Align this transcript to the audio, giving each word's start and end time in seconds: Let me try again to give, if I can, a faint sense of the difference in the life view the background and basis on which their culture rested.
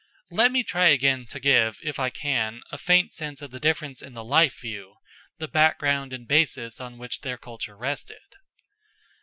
Let 0.31 0.51
me 0.51 0.63
try 0.63 0.85
again 0.87 1.27
to 1.27 1.39
give, 1.39 1.79
if 1.83 1.99
I 1.99 2.09
can, 2.09 2.63
a 2.71 2.79
faint 2.79 3.13
sense 3.13 3.39
of 3.43 3.51
the 3.51 3.59
difference 3.59 4.01
in 4.01 4.15
the 4.15 4.23
life 4.23 4.59
view 4.61 4.95
the 5.37 5.47
background 5.47 6.11
and 6.11 6.27
basis 6.27 6.81
on 6.81 6.97
which 6.97 7.19
their 7.21 7.37
culture 7.37 7.77
rested. 7.77 8.33